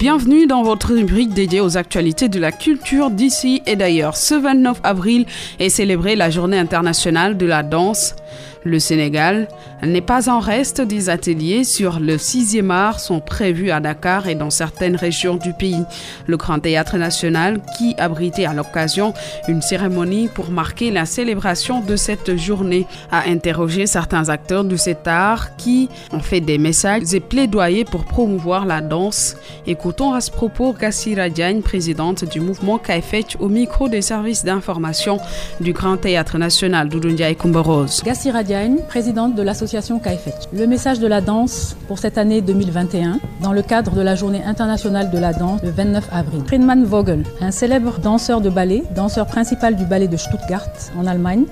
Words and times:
Bienvenue 0.00 0.46
dans 0.46 0.62
votre 0.62 0.94
rubrique 0.94 1.34
dédiée 1.34 1.60
aux 1.60 1.76
actualités 1.76 2.30
de 2.30 2.40
la 2.40 2.52
culture 2.52 3.10
d'ici 3.10 3.60
et 3.66 3.76
d'ailleurs. 3.76 4.16
Ce 4.16 4.34
29 4.34 4.80
avril 4.82 5.26
est 5.58 5.68
célébrée 5.68 6.16
la 6.16 6.30
journée 6.30 6.56
internationale 6.56 7.36
de 7.36 7.44
la 7.44 7.62
danse. 7.62 8.14
Le 8.64 8.78
Sénégal 8.78 9.48
n'est 9.82 10.00
pas 10.00 10.28
en 10.28 10.38
reste. 10.38 10.80
Des 10.80 11.08
ateliers 11.08 11.64
sur 11.64 11.98
le 11.98 12.16
6e 12.16 12.70
art 12.70 13.00
sont 13.00 13.20
prévus 13.20 13.70
à 13.70 13.80
Dakar 13.80 14.28
et 14.28 14.34
dans 14.34 14.50
certaines 14.50 14.96
régions 14.96 15.36
du 15.36 15.52
pays. 15.52 15.82
Le 16.26 16.36
Grand 16.36 16.58
Théâtre 16.58 16.98
National, 16.98 17.60
qui 17.78 17.94
abritait 17.96 18.44
à 18.44 18.52
l'occasion 18.52 19.14
une 19.48 19.62
cérémonie 19.62 20.28
pour 20.28 20.50
marquer 20.50 20.90
la 20.90 21.06
célébration 21.06 21.80
de 21.80 21.96
cette 21.96 22.36
journée, 22.36 22.86
a 23.10 23.28
interrogé 23.28 23.86
certains 23.86 24.28
acteurs 24.28 24.64
de 24.64 24.76
cet 24.76 25.08
art 25.08 25.56
qui 25.56 25.88
ont 26.12 26.20
fait 26.20 26.40
des 26.40 26.58
messages 26.58 27.14
et 27.14 27.20
plaidoyés 27.20 27.84
pour 27.84 28.04
promouvoir 28.04 28.66
la 28.66 28.80
danse. 28.80 29.36
Écoutons 29.66 30.12
à 30.12 30.20
ce 30.20 30.30
propos 30.30 30.74
Gassira 30.78 31.28
Diagne, 31.30 31.62
présidente 31.62 32.24
du 32.24 32.40
mouvement 32.40 32.78
Kaifech, 32.78 33.36
au 33.40 33.48
micro 33.48 33.88
des 33.88 34.02
services 34.02 34.44
d'information 34.44 35.18
du 35.60 35.72
Grand 35.72 35.96
Théâtre 35.96 36.36
National 36.38 36.88
d'Oudundia 36.88 37.30
et 37.30 37.34
Kumbarose 38.22 38.82
présidente 38.86 39.34
de 39.34 39.42
l'association 39.42 39.98
Kaifet. 39.98 40.34
Le 40.52 40.66
message 40.66 40.98
de 40.98 41.06
la 41.06 41.22
danse 41.22 41.76
pour 41.88 41.98
cette 41.98 42.18
année 42.18 42.42
2021, 42.42 43.18
dans 43.42 43.52
le 43.52 43.62
cadre 43.62 43.92
de 43.92 44.02
la 44.02 44.14
Journée 44.14 44.42
internationale 44.44 45.10
de 45.10 45.18
la 45.18 45.32
danse 45.32 45.62
le 45.62 45.70
29 45.70 46.08
avril. 46.12 46.42
Friedman 46.46 46.84
Vogel, 46.84 47.24
un 47.40 47.50
célèbre 47.50 47.98
danseur 47.98 48.42
de 48.42 48.50
ballet, 48.50 48.82
danseur 48.94 49.26
principal 49.26 49.74
du 49.74 49.84
ballet 49.86 50.08
de 50.08 50.18
Stuttgart 50.18 50.68
en 50.98 51.06
Allemagne, 51.06 51.44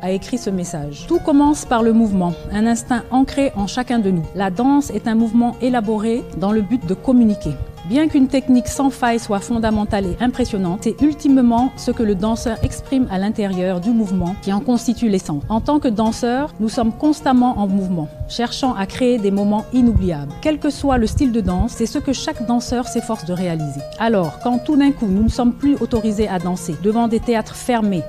a 0.00 0.12
écrit 0.12 0.38
ce 0.38 0.50
message. 0.50 1.04
Tout 1.08 1.18
commence 1.18 1.66
par 1.66 1.82
le 1.82 1.92
mouvement, 1.92 2.32
un 2.52 2.66
instinct 2.66 3.02
ancré 3.10 3.52
en 3.56 3.66
chacun 3.66 3.98
de 3.98 4.10
nous. 4.10 4.24
La 4.34 4.50
danse 4.50 4.90
est 4.90 5.06
un 5.06 5.14
mouvement 5.14 5.56
élaboré 5.60 6.22
dans 6.38 6.52
le 6.52 6.62
but 6.62 6.86
de 6.86 6.94
communiquer. 6.94 7.52
Bien 7.86 8.08
qu'une 8.08 8.28
technique 8.28 8.68
sans 8.68 8.88
faille 8.88 9.20
soit 9.20 9.40
fondamentale 9.40 10.06
et 10.06 10.16
impressionnante, 10.24 10.80
c'est 10.84 11.02
ultimement 11.02 11.70
ce 11.76 11.90
que 11.90 12.02
le 12.02 12.14
danseur 12.14 12.56
exprime 12.62 13.06
à 13.10 13.18
l'intérieur 13.18 13.78
du 13.78 13.90
mouvement 13.90 14.34
qui 14.40 14.54
en 14.54 14.60
constitue 14.60 15.10
l'essence. 15.10 15.42
En 15.50 15.60
tant 15.60 15.80
que 15.80 15.88
danseur, 15.88 16.54
nous 16.60 16.70
sommes 16.70 16.92
constamment 16.92 17.58
en 17.58 17.66
mouvement, 17.66 18.08
cherchant 18.26 18.74
à 18.74 18.86
créer 18.86 19.18
des 19.18 19.30
moments 19.30 19.66
inoubliables. 19.74 20.32
Quel 20.40 20.58
que 20.58 20.70
soit 20.70 20.96
le 20.96 21.06
style 21.06 21.30
de 21.30 21.42
danse, 21.42 21.72
c'est 21.72 21.84
ce 21.84 21.98
que 21.98 22.14
chaque 22.14 22.46
danseur 22.46 22.88
s'efforce 22.88 23.26
de 23.26 23.34
réaliser. 23.34 23.80
Alors, 23.98 24.38
quand 24.42 24.60
tout 24.60 24.76
d'un 24.76 24.90
coup 24.90 25.06
nous 25.06 25.22
ne 25.22 25.28
sommes 25.28 25.52
plus 25.52 25.76
autorisés 25.76 26.28
à 26.28 26.38
danser 26.38 26.76
devant 26.82 27.06
des 27.06 27.20
théâtres 27.20 27.54
fermés 27.54 28.02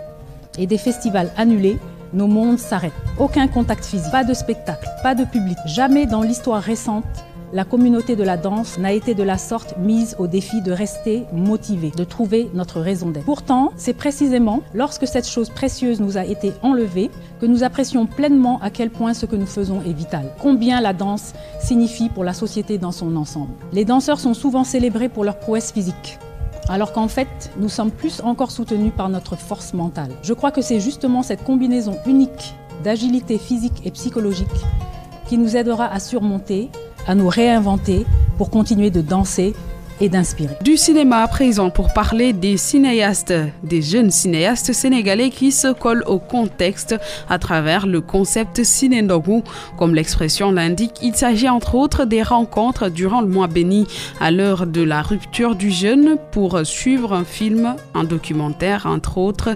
et 0.57 0.67
des 0.67 0.77
festivals 0.77 1.31
annulés, 1.35 1.79
nos 2.13 2.27
mondes 2.27 2.59
s'arrêtent. 2.59 2.93
Aucun 3.19 3.47
contact 3.49 3.83
physique, 3.83 4.09
pas 4.09 4.23
de 4.23 4.33
spectacle, 4.33 4.87
pas 5.03 5.15
de 5.15 5.25
public. 5.25 5.57
Jamais 5.65 6.05
dans 6.05 6.21
l'histoire 6.21 6.61
récente, 6.61 7.03
la 7.53 7.63
communauté 7.63 8.15
de 8.15 8.23
la 8.23 8.37
danse 8.37 8.77
n'a 8.77 8.91
été 8.91 9.13
de 9.13 9.23
la 9.23 9.37
sorte 9.37 9.75
mise 9.77 10.15
au 10.19 10.27
défi 10.27 10.61
de 10.61 10.71
rester 10.71 11.25
motivée, 11.31 11.91
de 11.95 12.03
trouver 12.03 12.49
notre 12.53 12.81
raison 12.81 13.09
d'être. 13.09 13.25
Pourtant, 13.25 13.71
c'est 13.77 13.93
précisément 13.93 14.61
lorsque 14.73 15.07
cette 15.07 15.27
chose 15.27 15.49
précieuse 15.49 15.99
nous 15.99 16.17
a 16.17 16.25
été 16.25 16.53
enlevée 16.61 17.11
que 17.39 17.45
nous 17.45 17.63
apprécions 17.63 18.05
pleinement 18.05 18.59
à 18.61 18.69
quel 18.69 18.89
point 18.89 19.13
ce 19.13 19.25
que 19.25 19.35
nous 19.35 19.45
faisons 19.45 19.81
est 19.81 19.93
vital. 19.93 20.25
Combien 20.41 20.81
la 20.81 20.93
danse 20.93 21.33
signifie 21.61 22.09
pour 22.09 22.23
la 22.23 22.33
société 22.33 22.77
dans 22.77 22.91
son 22.91 23.15
ensemble. 23.15 23.53
Les 23.73 23.85
danseurs 23.85 24.19
sont 24.19 24.33
souvent 24.33 24.63
célébrés 24.63 25.09
pour 25.09 25.23
leur 25.23 25.39
prouesse 25.39 25.71
physique. 25.71 26.19
Alors 26.67 26.93
qu'en 26.93 27.07
fait, 27.07 27.51
nous 27.59 27.69
sommes 27.69 27.91
plus 27.91 28.21
encore 28.21 28.49
soutenus 28.49 28.91
par 28.95 29.09
notre 29.09 29.35
force 29.35 29.73
mentale. 29.73 30.09
Je 30.23 30.33
crois 30.33 30.51
que 30.51 30.61
c'est 30.61 30.79
justement 30.79 31.21
cette 31.21 31.43
combinaison 31.43 31.97
unique 32.07 32.55
d'agilité 32.83 33.37
physique 33.37 33.81
et 33.85 33.91
psychologique 33.91 34.47
qui 35.27 35.37
nous 35.37 35.55
aidera 35.55 35.85
à 35.85 35.99
surmonter 35.99 36.69
à 37.07 37.15
nous 37.15 37.27
réinventer 37.27 38.05
pour 38.37 38.49
continuer 38.49 38.89
de 38.89 39.01
danser 39.01 39.53
et 40.01 40.09
d'inspirer. 40.09 40.55
Du 40.61 40.77
cinéma 40.77 41.21
à 41.21 41.27
présent 41.27 41.69
pour 41.69 41.93
parler 41.93 42.33
des 42.33 42.57
cinéastes, 42.57 43.33
des 43.63 43.81
jeunes 43.81 44.11
cinéastes 44.11 44.73
sénégalais 44.73 45.29
qui 45.29 45.51
se 45.51 45.71
collent 45.71 46.03
au 46.07 46.19
contexte 46.19 46.95
à 47.29 47.39
travers 47.39 47.87
le 47.87 48.01
concept 48.01 48.63
Cinéndogu. 48.63 49.41
Comme 49.77 49.95
l'expression 49.95 50.51
l'indique, 50.51 50.95
il 51.01 51.15
s'agit 51.15 51.49
entre 51.49 51.75
autres 51.75 52.05
des 52.05 52.23
rencontres 52.23 52.89
durant 52.89 53.21
le 53.21 53.27
mois 53.27 53.47
béni 53.47 53.87
à 54.19 54.31
l'heure 54.31 54.67
de 54.67 54.81
la 54.81 55.01
rupture 55.01 55.55
du 55.55 55.71
jeûne 55.71 56.17
pour 56.31 56.65
suivre 56.65 57.13
un 57.13 57.25
film, 57.25 57.75
un 57.93 58.03
documentaire 58.03 58.85
entre 58.85 59.17
autres, 59.17 59.55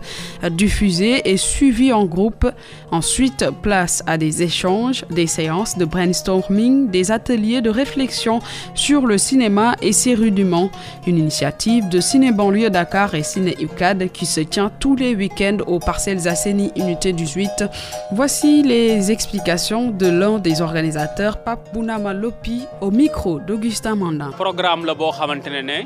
diffusé 0.52 1.30
et 1.30 1.38
suivi 1.38 1.92
en 1.94 2.06
groupe. 2.06 2.50
Ensuite, 2.92 3.46
place 3.62 4.04
à 4.08 4.18
des 4.18 4.44
échanges, 4.44 5.06
des 5.10 5.28
séances 5.28 5.78
de 5.78 5.86
brainstorming, 5.86 6.90
des 6.90 7.12
ateliers 7.12 7.62
de 7.62 7.70
réflexion 7.70 8.40
sur 8.74 9.06
le 9.06 9.18
cinéma 9.18 9.76
et 9.82 9.92
ses 9.92 10.16
rudiments. 10.30 10.70
Une 11.08 11.18
initiative 11.18 11.90
de 11.90 12.00
Ciné 12.00 12.32
Banlieue 12.32 12.70
Dakar 12.70 13.16
et 13.16 13.24
Ciné 13.24 13.56
UCAD 13.60 14.12
qui 14.12 14.26
se 14.26 14.42
tient 14.42 14.72
tous 14.80 14.96
les 14.96 15.16
week-ends 15.16 15.58
aux 15.68 15.80
Parcelles 15.80 16.28
Asseni 16.28 16.72
Unité 16.76 17.14
18. 17.14 17.66
Voici 18.12 18.64
les 18.64 19.12
explications 19.12 19.90
de 19.92 20.08
l'un 20.08 20.38
des 20.40 20.62
organisateurs, 20.62 21.38
Pape 21.44 21.74
Bounama 21.74 22.14
Lopi, 22.14 22.62
au 22.82 22.92
micro 22.92 23.40
d'Augustin 23.40 23.96
Mandan. 23.96 24.32
Programme 24.38 24.86
le 24.86 24.94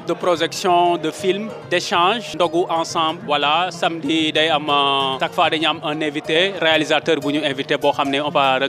de 0.08 0.14
projection 0.14 0.98
de 0.98 1.10
films, 1.12 1.50
d'échanges, 1.70 2.36
ndogu 2.36 2.66
ensemble. 2.70 3.20
Voilà, 3.26 3.70
samedi 3.72 4.34
am 4.52 4.68
chaque 5.20 5.34
fois 5.34 5.50
dañu 5.50 5.68
am 5.68 5.80
un 5.84 6.02
invité 6.02 6.54
réalisateur 6.60 7.18
ñu 7.26 7.42
invité 7.46 7.76
on 8.26 8.30
va 8.30 8.60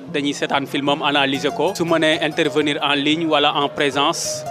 analyser 1.25 1.51
ko 1.57 1.73
su 1.79 1.85
mënee 1.85 2.19
intervenir 2.23 2.79
en 2.83 2.95
ligne 3.07 3.27
wala 3.27 3.53
en 3.55 3.69
présence 3.69 4.45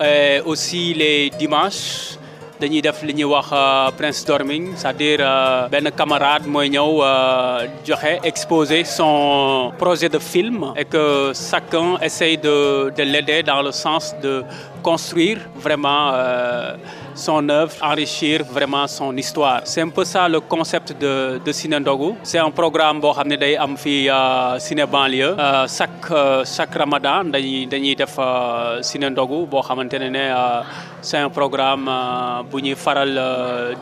Et 0.00 0.40
aussi 0.50 0.82
les 1.02 1.30
dimanches 1.42 2.18
dañuy 2.60 2.82
def 2.86 2.98
li 3.08 3.12
ñuy 3.18 3.28
wax 3.34 3.48
brainstorming 3.98 4.64
c'est-à-dire 4.76 5.22
benn 5.72 5.88
camarade 6.00 6.44
mooy 6.54 6.68
ñëw 6.74 6.90
joxe 7.88 8.12
exposer 8.30 8.82
son 8.84 9.72
projet 9.82 10.08
de 10.16 10.18
film 10.32 10.58
et 10.80 10.84
que 10.84 11.04
chacun 11.50 11.88
essaye 12.08 12.36
de 12.36 13.02
l'aider 13.12 13.42
dans 13.50 13.62
le 13.66 13.72
sens 13.84 14.04
de 14.24 14.32
construire 14.82 15.38
vraiment 15.56 16.10
euh, 16.14 16.74
son 17.14 17.48
œuvre, 17.48 17.72
enrichir 17.82 18.42
vraiment 18.44 18.86
son 18.86 19.16
histoire. 19.16 19.60
C'est 19.64 19.80
un 19.82 19.88
peu 19.88 20.04
ça 20.04 20.28
le 20.28 20.40
concept 20.40 20.98
de, 21.00 21.40
de 21.44 21.52
Ciné. 21.52 21.78
C'est 22.22 22.38
un 22.38 22.50
programme 22.50 23.00
boo 23.00 23.12
xam 23.12 23.28
ne 23.28 23.36
day 23.36 23.56
am 23.56 23.76
fii 23.76 24.08
Ciné 24.58 24.84
banlieue 24.86 25.34
chaque 25.68 26.12
chaque 26.44 26.74
Ramadan 26.74 27.24
dañuy 27.24 27.66
dañuy 27.66 27.94
def 27.94 28.18
Ciné 28.82 29.10
Ndogu 29.10 29.46
c'est 31.02 31.16
un 31.18 31.30
programme 31.30 31.90
bu 32.50 32.60
ñuy 32.62 32.74
faral 32.74 33.12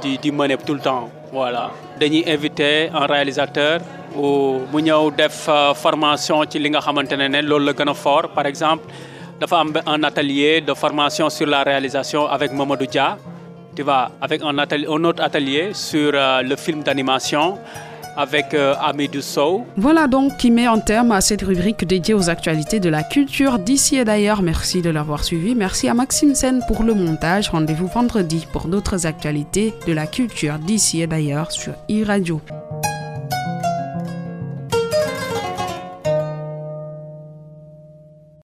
di 0.01 0.19
di 0.19 0.31
mener 0.31 0.57
tout 0.59 0.75
le 0.75 0.81
temps 0.81 1.09
voilà. 1.33 1.71
dañuy 1.99 2.25
inviter 2.27 2.91
un 2.95 3.07
réalisateur 3.07 3.81
ou 4.17 4.61
ñëw 4.81 5.11
def 5.17 5.49
formation 5.75 6.43
ci 6.51 6.59
li 6.59 6.69
nga 6.71 6.81
xamante 6.81 7.13
ne 7.17 7.27
ne 7.29 7.95
fort 7.95 8.29
par 8.35 8.47
exemple. 8.47 8.85
Dafa 9.41 9.61
am 9.61 9.73
un 9.87 10.03
atelier 10.05 10.61
de 10.61 10.75
formation 10.75 11.31
sur 11.31 11.47
la 11.47 11.63
réalisation 11.63 12.27
avec 12.27 12.53
Mamadou 12.53 12.87
Dia 12.87 13.17
tu 13.79 13.83
vois 13.85 14.11
avec 14.21 14.43
un 14.43 15.05
autre 15.05 15.23
atelier 15.23 15.71
sur 15.73 16.11
euh, 16.13 16.43
le 16.43 16.57
film 16.57 16.83
d'animation 16.83 17.59
avec 18.17 18.53
euh, 18.53 18.75
Amidou. 18.81 19.21
Voilà 19.77 20.09
donc 20.09 20.37
qui 20.39 20.51
met 20.51 20.67
en 20.67 20.81
terme 20.81 21.13
à 21.13 21.21
cette 21.21 21.43
rubrique 21.43 21.87
dédiée 21.87 22.15
aux 22.15 22.29
actualités 22.29 22.81
de 22.81 22.89
la 22.89 23.05
culture 23.05 23.61
d'ici 23.61 23.97
et 23.97 24.05
d'ailleurs. 24.05 24.43
Merci 24.43 24.83
de 24.83 24.91
l'avoir 24.91 25.23
suivi. 25.23 25.55
Merci 25.55 25.89
à 25.89 25.95
Maxime 25.95 26.35
Sen 26.35 26.61
pour 26.67 26.83
le 26.83 26.95
montage. 26.95 27.51
Rendez-vous 27.51 27.87
vendredi 27.87 28.49
pour 28.53 28.67
d'autres 28.67 29.07
actualités 29.07 29.73
de 29.87 29.93
la 29.93 30.09
culture 30.09 30.59
d'ici 30.59 31.01
et 31.03 31.07
d'ailleurs 31.07 31.53
sur 31.53 31.75
e-radio. 31.89 32.41